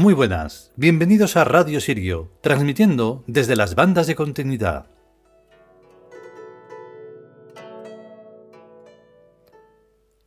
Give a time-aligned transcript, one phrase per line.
[0.00, 4.86] Muy buenas, bienvenidos a Radio Sirio, transmitiendo desde las bandas de continuidad.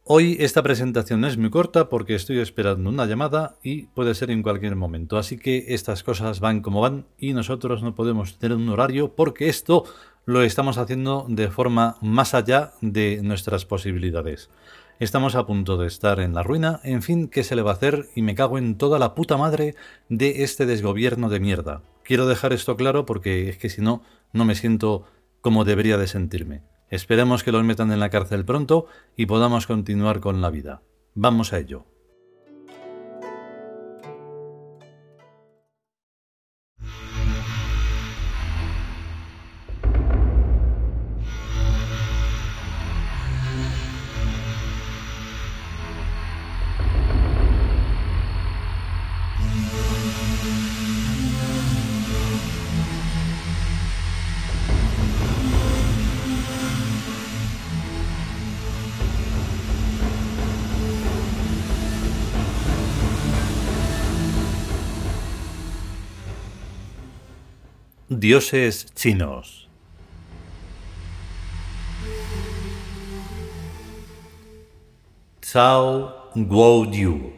[0.04, 4.44] Hoy esta presentación es muy corta porque estoy esperando una llamada y puede ser en
[4.44, 8.70] cualquier momento, así que estas cosas van como van y nosotros no podemos tener un
[8.70, 9.86] horario porque esto
[10.26, 14.52] lo estamos haciendo de forma más allá de nuestras posibilidades.
[15.00, 17.74] Estamos a punto de estar en la ruina, en fin, ¿qué se le va a
[17.74, 18.10] hacer?
[18.16, 19.76] Y me cago en toda la puta madre
[20.08, 21.82] de este desgobierno de mierda.
[22.04, 25.06] Quiero dejar esto claro porque es que si no, no me siento
[25.42, 26.62] como debería de sentirme.
[26.90, 28.86] Esperemos que los metan en la cárcel pronto
[29.18, 30.84] y podamos continuar con la vida.
[31.16, 31.86] Vamos a ello.
[68.24, 69.68] Dioses chinos.
[75.42, 77.34] Cao Guoyu.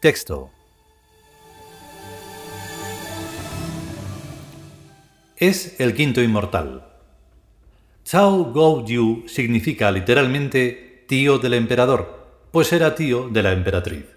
[0.00, 0.50] Texto.
[5.36, 6.84] Es el quinto inmortal.
[8.10, 14.11] Cao Guoyu significa literalmente tío del emperador, pues era tío de la emperatriz.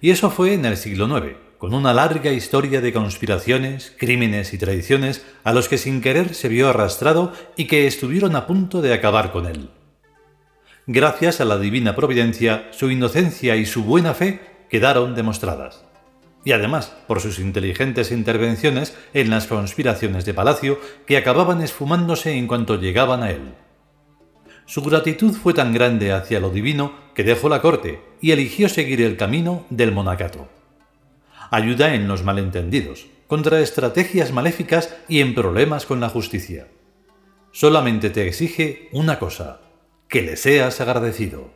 [0.00, 4.58] Y eso fue en el siglo IX, con una larga historia de conspiraciones, crímenes y
[4.58, 8.92] tradiciones a los que sin querer se vio arrastrado y que estuvieron a punto de
[8.92, 9.70] acabar con él.
[10.88, 15.84] Gracias a la divina providencia, su inocencia y su buena fe quedaron demostradas.
[16.44, 22.48] Y además por sus inteligentes intervenciones en las conspiraciones de palacio que acababan esfumándose en
[22.48, 23.54] cuanto llegaban a él.
[24.72, 29.02] Su gratitud fue tan grande hacia lo divino que dejó la corte y eligió seguir
[29.02, 30.48] el camino del monacato.
[31.50, 36.68] Ayuda en los malentendidos, contra estrategias maléficas y en problemas con la justicia.
[37.50, 39.60] Solamente te exige una cosa,
[40.08, 41.50] que le seas agradecido.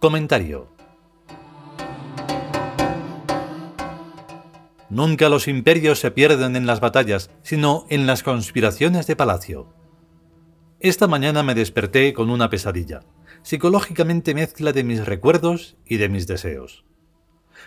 [0.00, 0.77] Comentario
[4.90, 9.72] Nunca los imperios se pierden en las batallas, sino en las conspiraciones de palacio.
[10.80, 13.00] Esta mañana me desperté con una pesadilla,
[13.42, 16.84] psicológicamente mezcla de mis recuerdos y de mis deseos.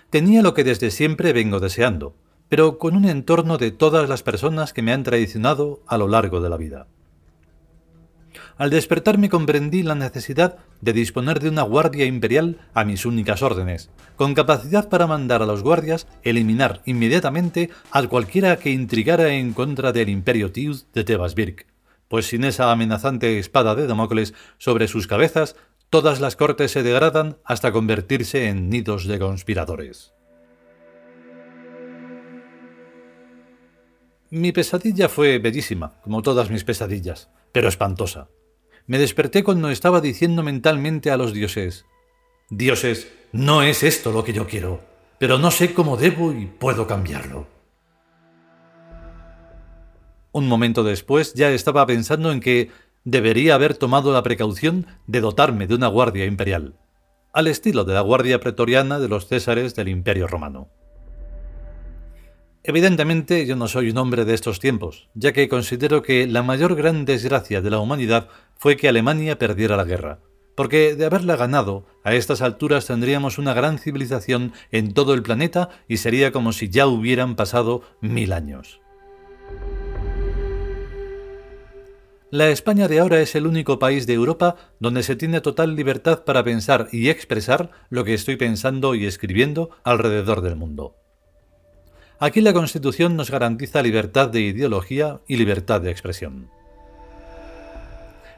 [0.09, 2.15] Tenía lo que desde siempre vengo deseando,
[2.49, 6.41] pero con un entorno de todas las personas que me han traicionado a lo largo
[6.41, 6.87] de la vida.
[8.61, 13.89] Al despertarme comprendí la necesidad de disponer de una guardia imperial a mis únicas órdenes,
[14.15, 19.91] con capacidad para mandar a los guardias eliminar inmediatamente a cualquiera que intrigara en contra
[19.91, 21.65] del imperio Tiud de Tebasbirk,
[22.07, 25.55] pues sin esa amenazante espada de Damocles sobre sus cabezas,
[25.89, 30.13] todas las cortes se degradan hasta convertirse en nidos de conspiradores.
[34.29, 38.27] Mi pesadilla fue bellísima, como todas mis pesadillas, pero espantosa
[38.91, 41.85] me desperté cuando estaba diciendo mentalmente a los dioses,
[42.49, 44.81] Dioses, no es esto lo que yo quiero,
[45.17, 47.47] pero no sé cómo debo y puedo cambiarlo.
[50.33, 52.69] Un momento después ya estaba pensando en que
[53.05, 56.75] debería haber tomado la precaución de dotarme de una guardia imperial,
[57.31, 60.67] al estilo de la guardia pretoriana de los césares del Imperio Romano.
[62.63, 66.75] Evidentemente yo no soy un hombre de estos tiempos, ya que considero que la mayor
[66.75, 70.19] gran desgracia de la humanidad fue que Alemania perdiera la guerra,
[70.55, 75.69] porque de haberla ganado, a estas alturas tendríamos una gran civilización en todo el planeta
[75.87, 78.79] y sería como si ya hubieran pasado mil años.
[82.29, 86.23] La España de ahora es el único país de Europa donde se tiene total libertad
[86.25, 91.00] para pensar y expresar lo que estoy pensando y escribiendo alrededor del mundo.
[92.23, 96.51] Aquí la Constitución nos garantiza libertad de ideología y libertad de expresión.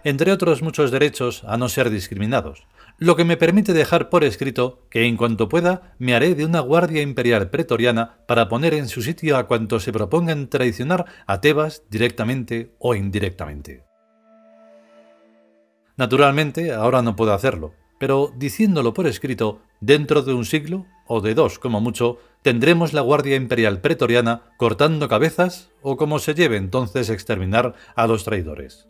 [0.05, 2.63] Entre otros muchos derechos a no ser discriminados,
[2.97, 6.61] lo que me permite dejar por escrito que en cuanto pueda me haré de una
[6.61, 11.83] guardia imperial pretoriana para poner en su sitio a cuantos se propongan traicionar a Tebas
[11.89, 13.83] directamente o indirectamente.
[15.97, 21.35] Naturalmente, ahora no puedo hacerlo, pero diciéndolo por escrito, dentro de un siglo o de
[21.35, 27.09] dos como mucho, tendremos la Guardia Imperial Pretoriana cortando cabezas o como se lleve entonces
[27.09, 28.89] exterminar a los traidores.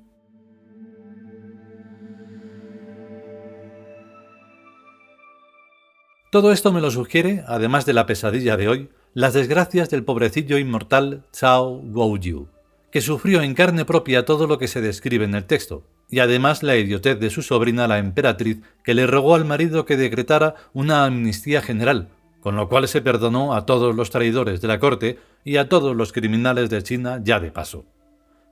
[6.32, 10.58] Todo esto me lo sugiere, además de la pesadilla de hoy, las desgracias del pobrecillo
[10.58, 12.48] inmortal Chao Guoyu,
[12.90, 16.62] que sufrió en carne propia todo lo que se describe en el texto, y además
[16.62, 21.06] la idiotez de su sobrina la emperatriz, que le rogó al marido que decretara una
[21.06, 25.58] amnistía general, con lo cual se perdonó a todos los traidores de la corte y
[25.58, 27.86] a todos los criminales de China ya de paso.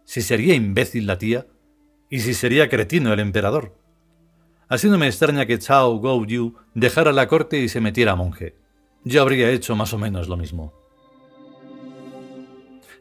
[0.06, 1.46] Si sería imbécil la tía,
[2.10, 3.78] y si sería cretino el emperador.
[4.68, 6.26] Así no me extraña que Chao Guo
[6.74, 8.56] dejara la corte y se metiera monje.
[9.04, 10.74] Yo habría hecho más o menos lo mismo.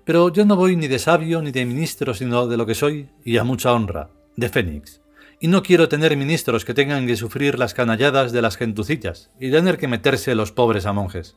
[0.05, 3.09] Pero yo no voy ni de sabio ni de ministro, sino de lo que soy,
[3.25, 4.11] y a mucha honra,
[4.41, 5.03] de Fénix.
[5.39, 9.51] Y no quiero tener ministros que tengan que sufrir las canalladas de las gentucillas y
[9.51, 11.37] tener que meterse los pobres a monjes.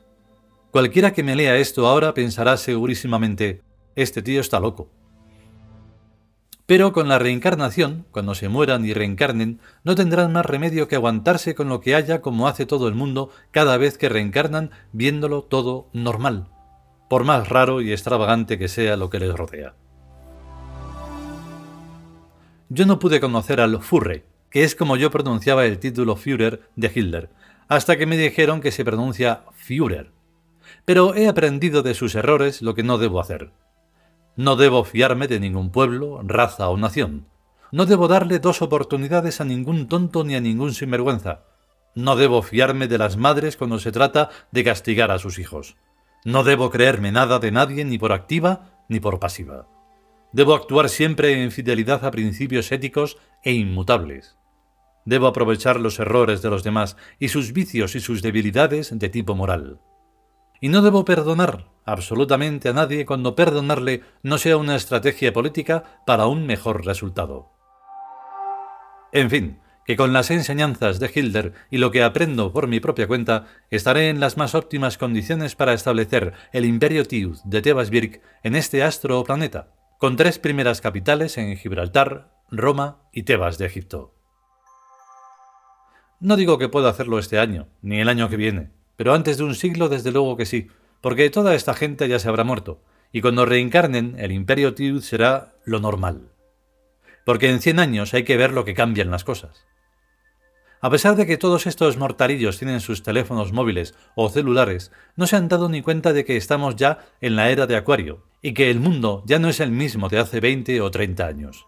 [0.71, 3.61] Cualquiera que me lea esto ahora pensará segurísimamente,
[3.95, 4.89] este tío está loco.
[6.65, 11.55] Pero con la reencarnación, cuando se mueran y reencarnen, no tendrán más remedio que aguantarse
[11.55, 15.89] con lo que haya como hace todo el mundo cada vez que reencarnan viéndolo todo
[15.91, 16.47] normal,
[17.09, 19.75] por más raro y extravagante que sea lo que les rodea.
[22.75, 26.91] Yo no pude conocer al Furre, que es como yo pronunciaba el título Führer de
[26.91, 27.29] Hitler,
[27.67, 30.09] hasta que me dijeron que se pronuncia Führer.
[30.83, 33.51] Pero he aprendido de sus errores lo que no debo hacer.
[34.35, 37.27] No debo fiarme de ningún pueblo, raza o nación.
[37.71, 41.43] No debo darle dos oportunidades a ningún tonto ni a ningún sinvergüenza.
[41.93, 45.75] No debo fiarme de las madres cuando se trata de castigar a sus hijos.
[46.25, 49.67] No debo creerme nada de nadie ni por activa ni por pasiva.
[50.33, 54.35] Debo actuar siempre en fidelidad a principios éticos e inmutables.
[55.05, 59.35] Debo aprovechar los errores de los demás y sus vicios y sus debilidades de tipo
[59.35, 59.79] moral.
[60.59, 66.25] Y no debo perdonar absolutamente a nadie cuando perdonarle no sea una estrategia política para
[66.25, 67.51] un mejor resultado.
[69.11, 73.07] En fin, que con las enseñanzas de Hilder y lo que aprendo por mi propia
[73.07, 78.55] cuenta, estaré en las más óptimas condiciones para establecer el imperio Tiud de Tebasbirk en
[78.55, 79.72] este astro o planeta,
[80.03, 84.13] con tres primeras capitales en Gibraltar, Roma y Tebas de Egipto.
[86.19, 89.45] No digo que pueda hacerlo este año, ni el año que viene, pero antes de
[89.45, 90.67] un siglo desde luego que sí,
[90.99, 92.83] porque toda esta gente ya se habrá muerto,
[93.13, 96.33] y cuando reencarnen el imperio Tiud será lo normal.
[97.23, 99.65] Porque en cien años hay que ver lo que cambian las cosas.
[100.81, 105.37] A pesar de que todos estos mortarillos tienen sus teléfonos móviles o celulares, no se
[105.37, 108.69] han dado ni cuenta de que estamos ya en la era de Acuario, y que
[108.69, 111.65] el mundo ya no es el mismo de hace 20 o 30 años.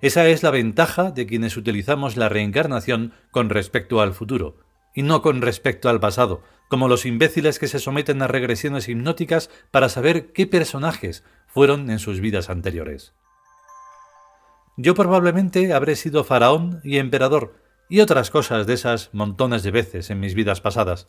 [0.00, 4.56] Esa es la ventaja de quienes utilizamos la reencarnación con respecto al futuro,
[4.94, 9.50] y no con respecto al pasado, como los imbéciles que se someten a regresiones hipnóticas
[9.70, 13.12] para saber qué personajes fueron en sus vidas anteriores.
[14.78, 17.60] Yo probablemente habré sido faraón y emperador,
[17.90, 21.08] y otras cosas de esas montones de veces en mis vidas pasadas,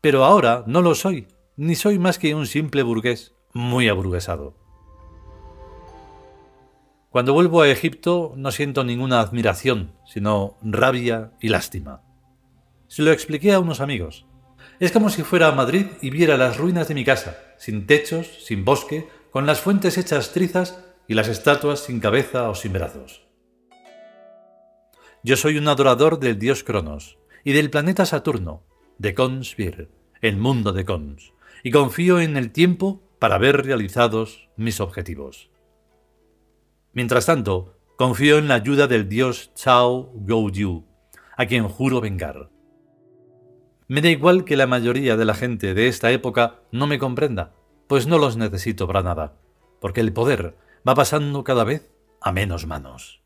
[0.00, 4.56] pero ahora no lo soy, ni soy más que un simple burgués muy aburguesado.
[7.10, 12.02] Cuando vuelvo a Egipto no siento ninguna admiración, sino rabia y lástima.
[12.88, 14.26] Se lo expliqué a unos amigos.
[14.80, 18.26] Es como si fuera a Madrid y viera las ruinas de mi casa, sin techos,
[18.44, 23.24] sin bosque, con las fuentes hechas trizas y las estatuas sin cabeza o sin brazos.
[25.22, 28.64] Yo soy un adorador del dios Cronos y del planeta Saturno,
[28.98, 31.32] de Consvir, el mundo de Cons,
[31.62, 35.48] y confío en el tiempo para ver realizados mis objetivos.
[36.92, 40.84] Mientras tanto, confío en la ayuda del dios Chao Gouyu,
[41.34, 42.50] a quien juro vengar.
[43.88, 47.54] Me da igual que la mayoría de la gente de esta época no me comprenda,
[47.86, 49.38] pues no los necesito para nada,
[49.80, 51.90] porque el poder va pasando cada vez
[52.20, 53.23] a menos manos.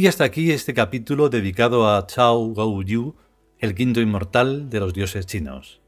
[0.00, 3.16] Y hasta aquí este capítulo dedicado a Chao Yu,
[3.58, 5.82] el quinto inmortal de los dioses chinos.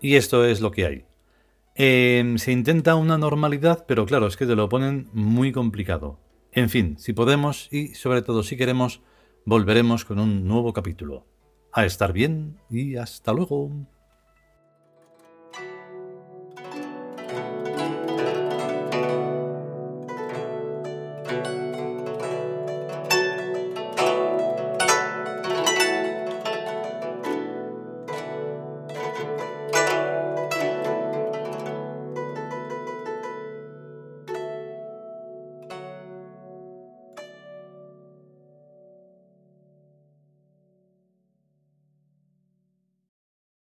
[0.00, 1.04] Y esto es lo que hay.
[1.74, 6.18] Em, se intenta una normalidad, pero claro, es que te lo ponen muy complicado.
[6.52, 9.02] En fin, si podemos y sobre todo si queremos,
[9.44, 11.26] volveremos con un nuevo capítulo.
[11.70, 13.70] A estar bien y hasta luego.